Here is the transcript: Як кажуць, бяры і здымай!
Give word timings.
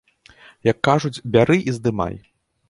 Як 0.67 0.79
кажуць, 0.87 1.23
бяры 1.35 1.59
і 1.73 1.77
здымай! 1.77 2.19